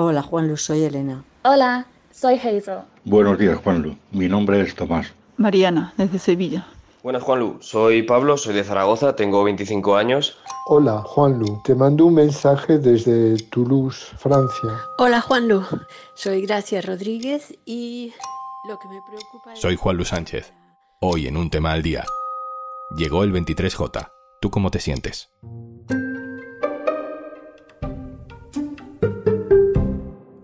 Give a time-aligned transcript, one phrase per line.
[0.00, 1.24] Hola Juanlu, soy Elena.
[1.42, 2.82] Hola, soy Hazel.
[3.04, 5.12] Buenos días Juanlu, mi nombre es Tomás.
[5.38, 6.68] Mariana, desde Sevilla.
[7.02, 10.38] Buenas Juanlu, soy Pablo, soy de Zaragoza, tengo 25 años.
[10.68, 14.70] Hola Juanlu, te mando un mensaje desde Toulouse, Francia.
[14.98, 15.64] Hola Juanlu,
[16.14, 18.12] soy Gracia Rodríguez y
[18.68, 19.58] lo que me preocupa es...
[19.58, 20.52] Soy Juanlu Sánchez.
[21.00, 22.04] Hoy en un tema al día.
[22.96, 24.12] Llegó el 23J.
[24.40, 25.32] ¿Tú cómo te sientes?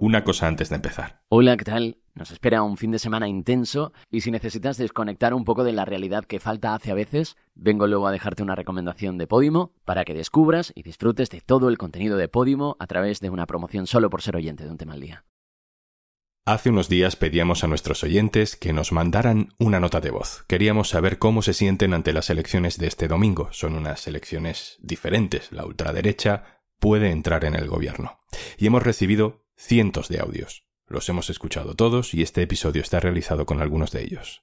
[0.05, 1.23] Una cosa antes de empezar.
[1.31, 1.97] Hola, ¿qué tal?
[2.15, 5.87] Nos espera un fin de semana intenso y si necesitas desconectar un poco de la
[5.87, 10.05] realidad que falta hace a veces, vengo luego a dejarte una recomendación de Podimo para
[10.05, 13.87] que descubras y disfrutes de todo el contenido de Podimo a través de una promoción
[13.87, 15.25] solo por ser oyente de un tema al día.
[16.45, 20.45] Hace unos días pedíamos a nuestros oyentes que nos mandaran una nota de voz.
[20.49, 23.49] Queríamos saber cómo se sienten ante las elecciones de este domingo.
[23.53, 25.51] Son unas elecciones diferentes.
[25.51, 28.19] La ultraderecha puede entrar en el gobierno.
[28.59, 30.65] Y hemos recibido cientos de audios.
[30.87, 34.43] Los hemos escuchado todos y este episodio está realizado con algunos de ellos.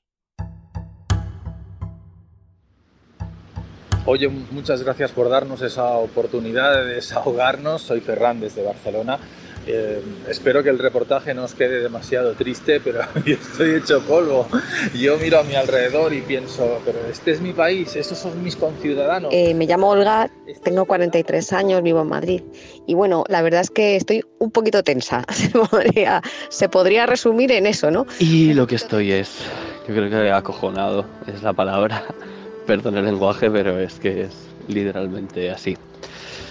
[4.06, 7.84] Oye, muchas gracias por darnos esa oportunidad de desahogarnos.
[7.84, 9.20] Soy Ferran desde Barcelona.
[9.68, 14.48] Eh, espero que el reportaje no os quede demasiado triste, pero yo estoy hecho polvo.
[14.96, 18.56] Yo miro a mi alrededor y pienso, pero este es mi país, estos son mis
[18.56, 19.32] conciudadanos.
[19.34, 20.32] Eh, me llamo Olga,
[20.64, 22.42] tengo 43 años, vivo en Madrid.
[22.88, 25.24] Y bueno, la verdad es que estoy un poquito tensa.
[25.32, 28.06] Se podría, se podría resumir en eso, ¿no?
[28.20, 29.40] Y lo que estoy es,
[29.88, 32.04] yo creo que acojonado es la palabra.
[32.68, 34.32] Perdón el lenguaje, pero es que es
[34.68, 35.78] literalmente así.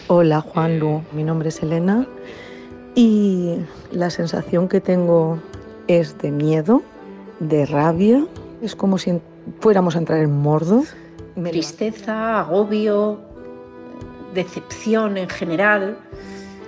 [0.09, 2.07] Hola Juanlu, mi nombre es Elena
[2.95, 3.57] y
[3.93, 5.39] la sensación que tengo
[5.87, 6.83] es de miedo,
[7.39, 8.25] de rabia,
[8.63, 9.21] es como si
[9.61, 10.85] fuéramos a entrar en mordo.
[11.35, 13.21] Tristeza, agobio,
[14.35, 15.99] decepción en general.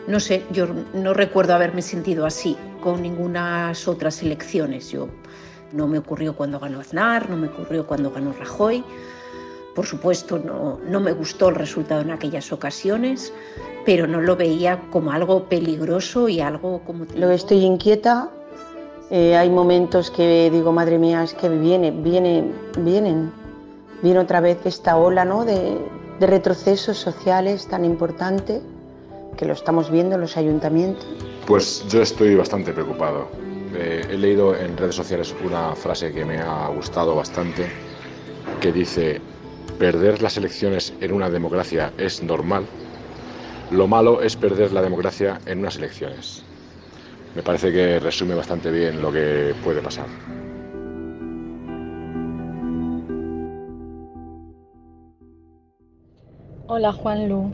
[0.06, 4.91] No sé, yo no recuerdo haberme sentido así con ninguna otras elecciones.
[4.91, 5.09] Yo
[5.73, 8.84] no me ocurrió cuando ganó Aznar, no me ocurrió cuando ganó Rajoy.
[9.75, 13.33] Por supuesto, no, no me gustó el resultado en aquellas ocasiones,
[13.85, 17.07] pero no lo veía como algo peligroso y algo como...
[17.15, 18.31] Lo estoy inquieta,
[19.11, 22.45] eh, hay momentos que digo, madre mía, es que viene, viene,
[22.79, 23.33] vienen,
[24.03, 25.45] viene otra vez esta ola ¿no?
[25.45, 25.79] de,
[26.19, 28.63] de retrocesos sociales tan importante
[29.37, 31.07] que lo estamos viendo en los ayuntamientos.
[31.47, 33.29] Pues yo estoy bastante preocupado.
[33.75, 37.67] Eh, he leído en redes sociales una frase que me ha gustado bastante,
[38.61, 39.20] que dice,
[39.79, 42.64] perder las elecciones en una democracia es normal,
[43.72, 46.44] lo malo es perder la democracia en unas elecciones.
[47.34, 50.05] Me parece que resume bastante bien lo que puede pasar.
[56.66, 57.50] Hola Juan Lu,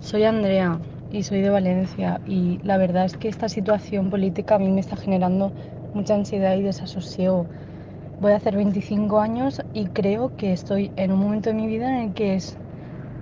[0.00, 0.78] soy Andrea
[1.12, 4.80] y soy de Valencia y la verdad es que esta situación política a mí me
[4.80, 5.52] está generando
[5.92, 7.46] mucha ansiedad y desasosiego.
[8.20, 11.88] Voy a hacer 25 años y creo que estoy en un momento de mi vida
[11.88, 12.56] en el que es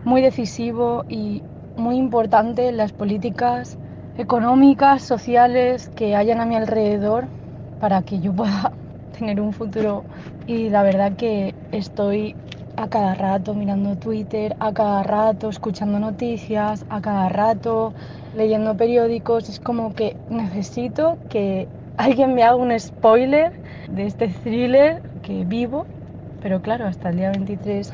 [0.04, 1.43] muy decisivo y
[1.77, 3.78] muy importante las políticas
[4.16, 7.28] económicas, sociales que hayan a mi alrededor
[7.78, 8.72] para que yo pueda
[9.19, 10.05] tener un futuro.
[10.47, 12.37] Y la verdad que estoy
[12.77, 17.94] a cada rato mirando Twitter, a cada rato escuchando noticias, a cada rato
[18.34, 19.49] leyendo periódicos.
[19.49, 23.53] Es como que necesito que alguien me haga un spoiler
[23.88, 25.87] de este thriller que vivo.
[26.41, 27.93] Pero claro, hasta el día 23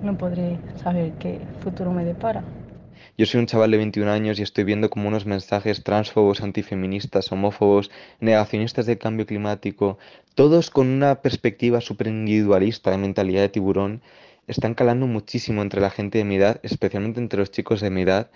[0.00, 2.44] no podré saber qué futuro me depara.
[3.16, 7.30] Yo soy un chaval de 21 años y estoy viendo como unos mensajes transfobos, antifeministas,
[7.30, 9.98] homófobos, negacionistas del cambio climático,
[10.34, 14.02] todos con una perspectiva súper individualista de mentalidad de tiburón,
[14.48, 18.02] están calando muchísimo entre la gente de mi edad, especialmente entre los chicos de mi
[18.02, 18.32] edad.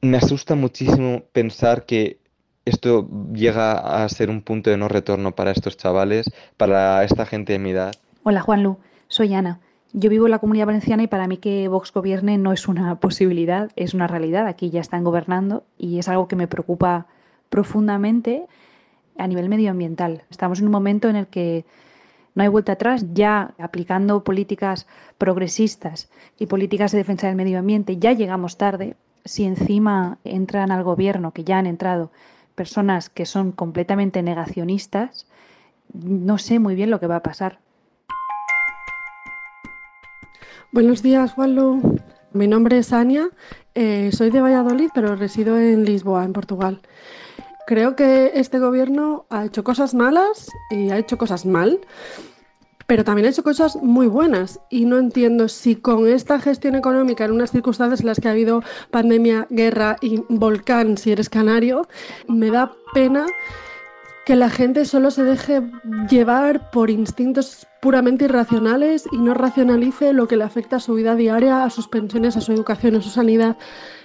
[0.00, 2.18] Me asusta muchísimo pensar que
[2.64, 7.52] esto llega a ser un punto de no retorno para estos chavales, para esta gente
[7.52, 7.94] de mi edad.
[8.24, 9.60] Hola Juanlu, soy Ana.
[9.92, 12.94] Yo vivo en la comunidad valenciana y para mí que Vox gobierne no es una
[13.00, 14.46] posibilidad, es una realidad.
[14.46, 17.06] Aquí ya están gobernando y es algo que me preocupa
[17.48, 18.46] profundamente
[19.16, 20.22] a nivel medioambiental.
[20.30, 21.64] Estamos en un momento en el que
[22.34, 24.86] no hay vuelta atrás, ya aplicando políticas
[25.16, 26.08] progresistas
[26.38, 28.96] y políticas de defensa del medio ambiente, ya llegamos tarde.
[29.24, 32.12] Si encima entran al gobierno, que ya han entrado
[32.54, 35.26] personas que son completamente negacionistas,
[35.92, 37.58] no sé muy bien lo que va a pasar.
[40.70, 41.98] Buenos días, Juanlu.
[42.34, 43.30] Mi nombre es Ania,
[43.74, 46.82] eh, soy de Valladolid, pero resido en Lisboa, en Portugal.
[47.66, 51.80] Creo que este gobierno ha hecho cosas malas y ha hecho cosas mal.
[52.86, 57.26] pero también ha hecho cosas muy buenas y no entiendo si con esta gestión económica
[57.26, 61.86] en unas circunstancias en las que ha habido pandemia, guerra y volcán, si eres canario,
[62.28, 63.26] me da pena
[64.28, 65.62] que la gente solo se deje
[66.10, 71.14] llevar por instintos puramente irracionales y no racionalice lo que le afecta a su vida
[71.14, 73.56] diaria, a sus pensiones, a su educación, a su sanidad,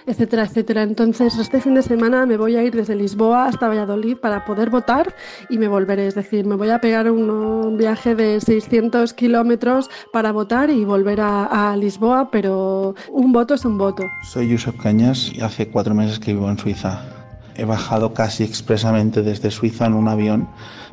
[0.06, 0.82] etcétera, etcétera.
[0.82, 4.70] Entonces, este fin de semana me voy a ir desde Lisboa hasta Valladolid para poder
[4.70, 5.14] votar
[5.50, 6.06] y me volveré.
[6.06, 11.20] Es decir, me voy a pegar un, viaje de 600 kilómetros para votar y volver
[11.20, 14.04] a, a, Lisboa, pero un voto es un voto.
[14.22, 17.13] Soy Josep Cañas y hace cuatro meses que vivo en Suiza.
[17.56, 20.48] He bajado casi expresamente desde Suiza en un avión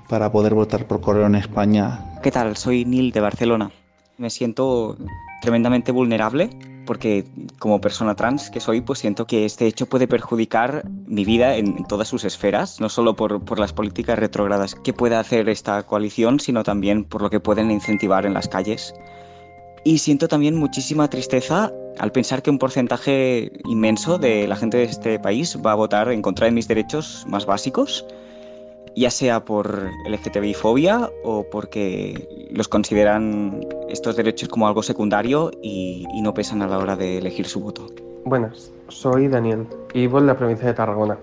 [0.07, 2.19] para poder votar por correo en España.
[2.21, 2.57] ¿Qué tal?
[2.57, 3.71] Soy Neil de Barcelona.
[4.17, 4.97] Me siento
[5.41, 6.49] tremendamente vulnerable
[6.85, 7.25] porque
[7.59, 11.85] como persona trans que soy, pues siento que este hecho puede perjudicar mi vida en
[11.85, 16.39] todas sus esferas, no solo por, por las políticas retrógradas que pueda hacer esta coalición,
[16.39, 18.93] sino también por lo que pueden incentivar en las calles.
[19.83, 24.83] Y siento también muchísima tristeza al pensar que un porcentaje inmenso de la gente de
[24.83, 28.05] este país va a votar en contra de mis derechos más básicos,
[28.95, 36.05] ya sea por LGTBI fobia o porque los consideran estos derechos como algo secundario y,
[36.13, 37.87] y no pesan a la hora de elegir su voto.
[38.25, 41.17] Buenas, soy Daniel y vivo en la provincia de Tarragona.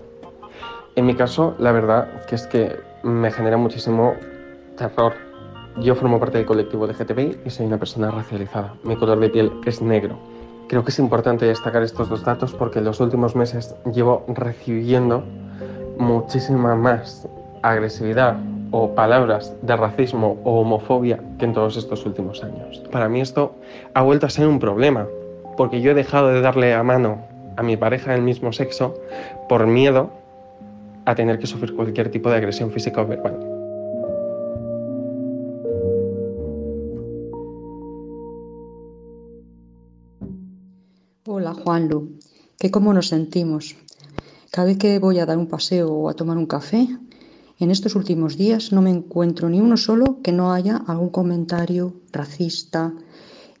[0.95, 4.15] En mi caso, la verdad que es que me genera muchísimo
[4.75, 5.28] terror
[5.81, 8.73] yo formo parte del colectivo LGTBI y soy una persona racializada.
[8.83, 10.17] Mi color de piel es negro.
[10.67, 15.23] Creo que es importante destacar estos dos datos porque en los últimos meses llevo recibiendo
[15.97, 17.27] muchísima más
[17.63, 18.37] agresividad
[18.71, 22.83] o palabras de racismo o homofobia que en todos estos últimos años.
[22.91, 23.55] Para mí esto
[23.93, 25.07] ha vuelto a ser un problema
[25.57, 27.25] porque yo he dejado de darle a mano
[27.57, 28.95] a mi pareja del mismo sexo
[29.47, 30.11] por miedo
[31.05, 33.48] a tener que sufrir cualquier tipo de agresión física o verbal.
[41.69, 42.17] Juanlu,
[42.57, 43.75] que cómo nos sentimos.
[44.49, 46.81] Cada vez que voy a dar un paseo o a tomar un café,
[47.59, 51.93] en estos últimos días no me encuentro ni uno solo que no haya algún comentario
[52.11, 52.91] racista,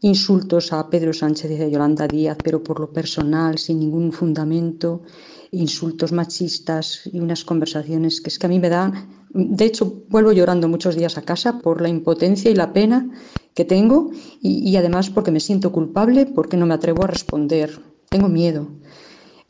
[0.01, 5.03] insultos a Pedro Sánchez y a Yolanda Díaz, pero por lo personal, sin ningún fundamento,
[5.51, 9.19] insultos machistas y unas conversaciones que es que a mí me dan...
[9.31, 13.07] De hecho, vuelvo llorando muchos días a casa por la impotencia y la pena
[13.53, 14.09] que tengo
[14.41, 17.88] y, y además porque me siento culpable, porque no me atrevo a responder.
[18.09, 18.67] Tengo miedo.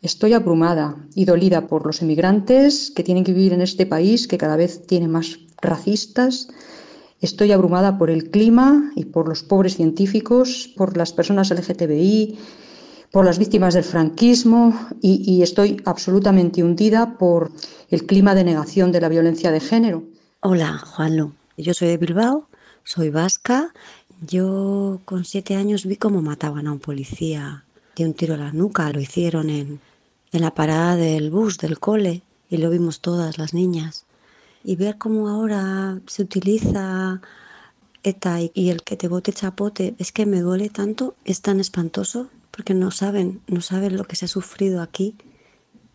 [0.02, 4.38] Estoy abrumada y dolida por los emigrantes que tienen que vivir en este país que
[4.38, 6.50] cada vez tiene más racistas.
[7.22, 12.38] Estoy abrumada por el clima y por los pobres científicos, por las personas LGTBI,
[13.12, 17.52] por las víctimas del franquismo y, y estoy absolutamente hundida por
[17.90, 20.04] el clima de negación de la violencia de género.
[20.42, 21.34] Hola, Juanlo.
[21.58, 22.48] Yo soy de Bilbao,
[22.84, 23.74] soy vasca.
[24.26, 27.66] Yo con siete años vi cómo mataban a un policía
[28.04, 28.92] de un tiro a la nuca.
[28.92, 29.80] Lo hicieron en,
[30.31, 34.06] en la parada del bus del cole y lo vimos todas las niñas.
[34.63, 37.22] Y ver cómo ahora se utiliza
[38.04, 42.30] ETA y, el que te bote chapote, es que me duele tanto, es tan espantoso,
[42.51, 45.16] porque no saben, no saben lo que se ha sufrido aquí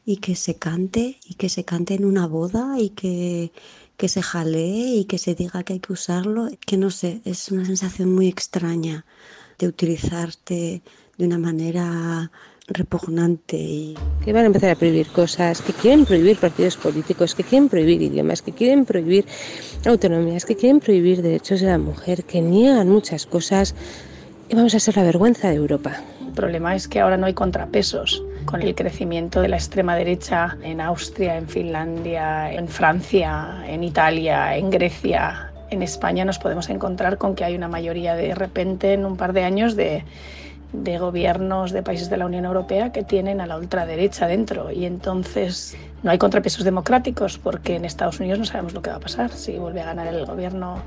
[0.06, 3.52] y que se cante y que se cante en una boda y que,
[3.96, 7.50] que se jalee y que se diga que hay que usarlo, que no sé, es
[7.50, 9.04] una sensación muy extraña
[9.58, 10.82] de utilizarte
[11.18, 12.30] de una manera
[12.66, 13.94] repugnante y
[14.24, 18.00] que van a empezar a prohibir cosas, que quieren prohibir partidos políticos, que quieren prohibir
[18.00, 19.26] idiomas, que quieren prohibir
[19.84, 23.74] autonomías, que quieren prohibir derechos de la mujer, que niegan muchas cosas
[24.48, 25.92] y vamos a ser la vergüenza de Europa.
[26.26, 30.56] El problema es que ahora no hay contrapesos con el crecimiento de la extrema derecha
[30.62, 35.52] en Austria, en Finlandia, en Francia, en Italia, en Grecia.
[35.70, 39.32] En España nos podemos encontrar con que hay una mayoría de repente en un par
[39.32, 40.04] de años de
[40.82, 44.84] de gobiernos de países de la Unión Europea que tienen a la ultraderecha dentro y
[44.84, 49.00] entonces no hay contrapesos democráticos porque en Estados Unidos no sabemos lo que va a
[49.00, 49.30] pasar.
[49.30, 50.78] Si vuelve a ganar el gobierno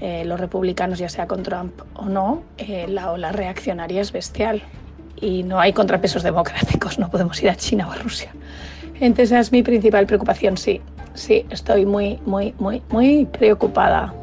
[0.00, 4.62] eh, los republicanos, ya sea con Trump o no, eh, la ola reaccionaria es bestial
[5.20, 8.32] y no hay contrapesos democráticos, no podemos ir a China o a Rusia.
[8.94, 10.80] Entonces esa es mi principal preocupación, sí,
[11.14, 14.14] sí, estoy muy, muy, muy, muy preocupada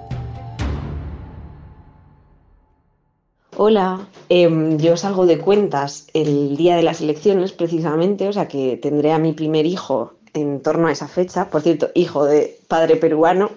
[3.63, 4.49] Hola, eh,
[4.79, 6.07] yo salgo de cuentas.
[6.15, 10.63] El día de las elecciones precisamente, o sea que tendré a mi primer hijo en
[10.63, 13.51] torno a esa fecha, por cierto, hijo de padre peruano,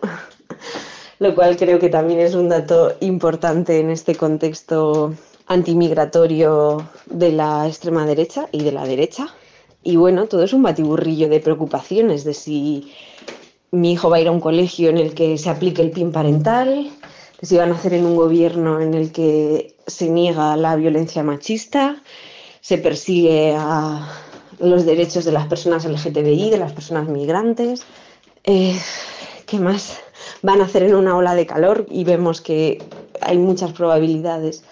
[1.21, 5.15] lo cual creo que también es un dato importante en este contexto
[5.47, 9.29] antimigratorio de la extrema derecha y de la derecha.
[9.83, 12.93] Y bueno, todo es un batiburrillo de preocupaciones de si
[13.71, 16.13] mi hijo va a ir a un colegio en el que se aplique el PIN
[16.13, 16.91] parental,
[17.41, 21.23] que se iban a hacer en un gobierno en el que se niega la violencia
[21.23, 22.03] machista,
[22.61, 24.09] se persigue a
[24.59, 27.85] los derechos de las personas LGTBI, de las personas migrantes.
[28.45, 28.79] Eh,
[29.47, 30.01] ¿Qué más?
[30.43, 32.83] Van a hacer en una ola de calor y vemos que
[33.21, 34.65] hay muchas probabilidades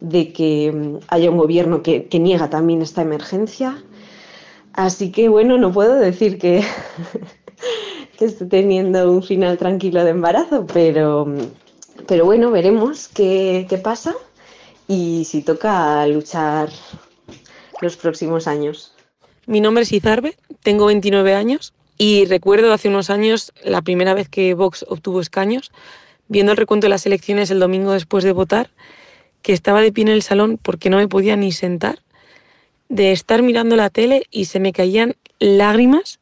[0.00, 3.82] de que mm, haya un gobierno que, niega también esta emergencia.
[4.72, 6.62] Así que bueno, no puedo decir que,
[8.18, 11.26] que esté teniendo un final tranquilo de embarazo, pero,
[12.06, 14.14] pero bueno, veremos qué, qué pasa
[14.90, 16.68] y si toca luchar
[17.80, 18.92] los próximos años.
[19.46, 24.28] Mi nombre es Izarbe, tengo 29 años y recuerdo hace unos años la primera vez
[24.28, 25.70] que Vox obtuvo escaños,
[26.26, 28.70] viendo el recuento de las elecciones el domingo después de votar,
[29.42, 32.00] que estaba de pie en el salón porque no me podía ni sentar,
[32.88, 36.18] de estar mirando la tele y se me caían lágrimas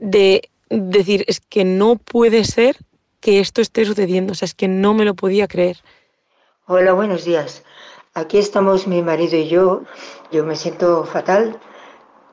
[0.00, 2.76] de decir, es que no puede ser
[3.20, 5.76] que esto esté sucediendo, o sea, es que no me lo podía creer.
[6.66, 7.62] Hola, buenos días.
[8.12, 9.82] Aquí estamos mi marido y yo.
[10.32, 11.60] Yo me siento fatal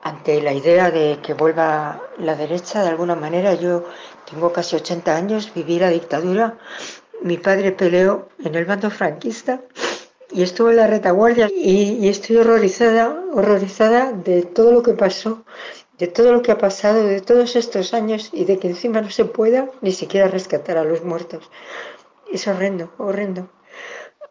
[0.02, 3.54] ante la idea de que vuelva la derecha de alguna manera.
[3.54, 3.84] Yo
[4.28, 6.58] tengo casi 80 años, viví la dictadura.
[7.22, 9.60] Mi padre peleó en el bando franquista
[10.32, 15.44] y estuvo en la retaguardia y, y, estoy horrorizada, horrorizada de todo lo que pasó,
[15.96, 19.10] de todo lo que ha pasado, de todos estos años y de que encima no
[19.10, 21.48] se pueda ni siquiera rescatar a los muertos.
[22.32, 23.48] Es horrendo, horrendo.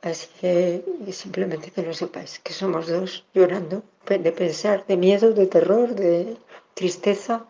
[0.07, 5.47] Así que simplemente que lo sepáis, que somos dos llorando de pensar, de miedo, de
[5.47, 6.37] terror, de
[6.73, 7.45] tristeza,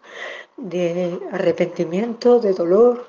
[0.57, 3.07] de arrepentimiento, de dolor,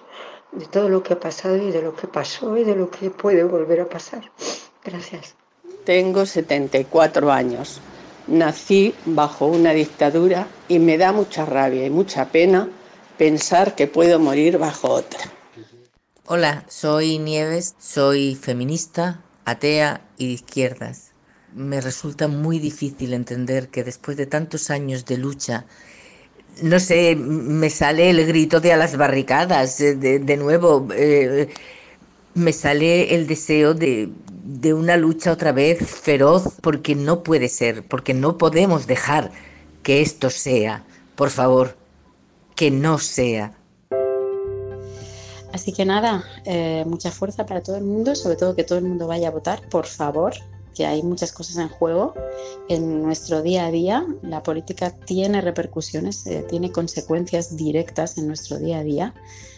[0.53, 3.09] de todo lo que ha pasado y de lo que pasó y de lo que
[3.11, 4.31] puede volver a pasar.
[4.85, 5.35] Gracias.
[5.85, 7.81] Tengo 74 años.
[8.27, 12.69] Nací bajo una dictadura y me da mucha rabia y mucha pena
[13.17, 15.21] pensar que puedo morir bajo otra.
[16.27, 21.13] Hola, soy Nieves, soy feminista, atea y de izquierdas.
[21.55, 25.67] Me resulta muy difícil entender que después de tantos años de lucha,
[26.63, 31.49] no sé, me sale el grito de a las barricadas, de, de nuevo, eh,
[32.35, 34.11] me sale el deseo de,
[34.45, 39.31] de una lucha otra vez feroz, porque no puede ser, porque no podemos dejar
[39.83, 40.85] que esto sea,
[41.17, 41.77] por favor,
[42.57, 43.58] que no sea.
[45.59, 48.85] Así que nada, eh, mucha fuerza para todo el mundo, sobre todo que todo el
[48.85, 50.33] mundo vaya a votar, por favor,
[50.73, 52.15] que hay muchas cosas en juego
[52.69, 54.07] en nuestro día a día.
[54.23, 59.15] La política tiene repercusiones, eh, tiene consecuencias directas en nuestro día a día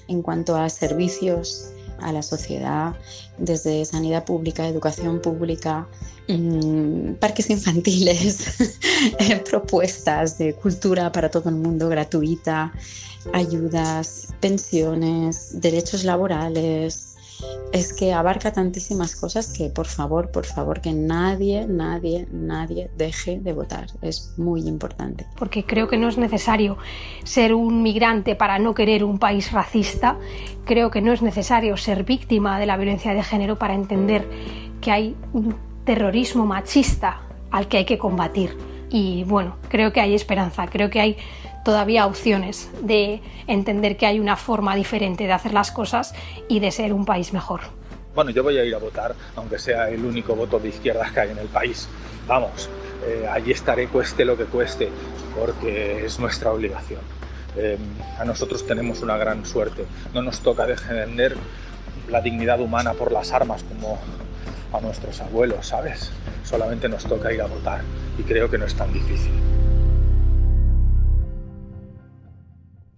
[0.08, 1.70] en cuanto a servicios
[2.02, 2.94] a la sociedad,
[3.38, 5.86] desde sanidad pública, educación pública,
[6.28, 8.46] mmm, parques infantiles,
[9.50, 12.72] propuestas de cultura para todo el mundo gratuita,
[13.32, 17.16] ayudas, pensiones, derechos laborales.
[17.72, 23.38] Es que abarca tantísimas cosas que por favor, por favor, que nadie, nadie, nadie deje
[23.40, 23.86] de votar.
[24.02, 25.26] Es muy importante.
[25.36, 26.78] Porque creo que no es necesario
[27.24, 30.18] ser un migrante para no querer un país racista.
[30.64, 34.26] Creo que no es necesario ser víctima de la violencia de género para entender
[34.80, 35.54] que hay un
[35.84, 38.56] terrorismo machista al que hay que combatir.
[38.90, 41.16] Y bueno, creo que hay esperanza, creo que hay
[41.64, 46.14] todavía opciones de entender que hay una forma diferente de hacer las cosas
[46.48, 47.60] y de ser un país mejor.
[48.14, 51.20] Bueno, yo voy a ir a votar, aunque sea el único voto de izquierdas que
[51.20, 51.88] hay en el país.
[52.26, 52.68] Vamos,
[53.06, 54.88] eh, allí estaré cueste lo que cueste,
[55.38, 57.00] porque es nuestra obligación.
[57.56, 57.78] Eh,
[58.18, 59.84] a nosotros tenemos una gran suerte.
[60.12, 61.36] No nos toca defender
[62.08, 63.98] la dignidad humana por las armas como
[64.72, 66.10] a nuestros abuelos, ¿sabes?
[66.44, 67.82] Solamente nos toca ir a votar
[68.18, 69.59] y creo que no es tan difícil.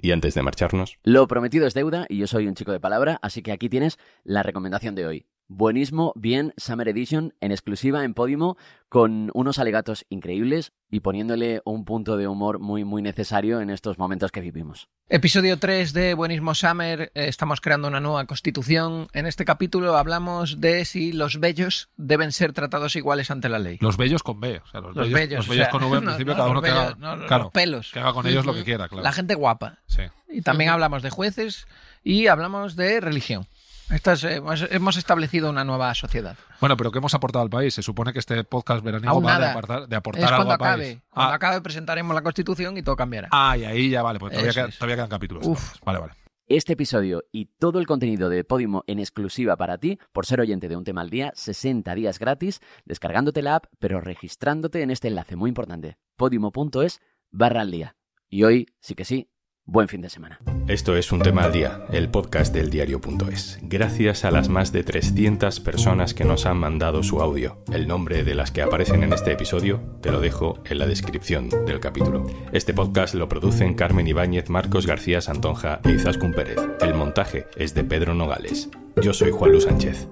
[0.03, 3.21] Y antes de marcharnos, Lo prometido es deuda y yo soy un chico de palabra,
[3.23, 5.27] así que aquí tienes la recomendación de hoy.
[5.55, 8.57] Buenismo, bien, Summer Edition, en exclusiva en Podimo,
[8.89, 13.99] con unos alegatos increíbles y poniéndole un punto de humor muy, muy necesario en estos
[13.99, 14.89] momentos que vivimos.
[15.11, 19.09] Episodio 3 de Buenismo Summer, eh, estamos creando una nueva constitución.
[19.13, 23.77] En este capítulo hablamos de si los bellos deben ser tratados iguales ante la ley.
[23.83, 25.85] Los bellos con B, o sea, los, Los bellos, bellos, los o bellos sea, con
[25.85, 27.91] V, en no, principio no, cada uno que haga, bellos, no, los pelos.
[27.93, 29.05] que haga con ellos lo que quiera, claro.
[29.05, 29.81] La gente guapa.
[29.87, 30.03] Sí.
[30.31, 31.67] Y también hablamos de jueces
[32.03, 33.47] y hablamos de religión.
[33.91, 36.37] Estas, eh, hemos, hemos establecido una nueva sociedad.
[36.61, 37.75] Bueno, pero ¿qué hemos aportado al país?
[37.75, 39.87] Se supone que este podcast veraniego Aún va de nada.
[39.87, 40.71] de es aportar algo cuando al país.
[40.97, 41.03] acabe.
[41.11, 43.29] Cuando Ah, acabe presentaremos la constitución y todo cambiará.
[43.33, 44.79] ah, y ahí ya vale, pues todavía, Eso queda- es.
[44.79, 45.47] todavía quedan capítulos.
[45.47, 45.59] Uf.
[45.59, 45.81] entonces.
[45.85, 46.13] Vale, vale.
[46.49, 50.69] Este episodio y todo el contenido de Podimo en exclusiva para ti, por ser oyente
[50.69, 55.09] de un tema al día, 60 días gratis, descargándote la app, pero registrándote en este
[55.09, 57.97] enlace muy importante, podimo.es barra al día.
[58.29, 59.31] Y hoy, sí que sí,
[59.65, 60.41] Buen fin de semana.
[60.67, 63.59] Esto es Un Tema al Día, el podcast del diario.es.
[63.63, 67.63] Gracias a las más de 300 personas que nos han mandado su audio.
[67.73, 71.49] El nombre de las que aparecen en este episodio te lo dejo en la descripción
[71.49, 72.27] del capítulo.
[72.53, 76.59] Este podcast lo producen Carmen Ibáñez, Marcos García Santonja e Izaskun Pérez.
[76.81, 78.69] El montaje es de Pedro Nogales.
[79.01, 80.09] Yo soy Juan Luis Sánchez.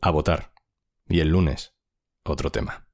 [0.00, 0.52] A votar.
[1.06, 1.74] Y el lunes,
[2.24, 2.89] otro tema.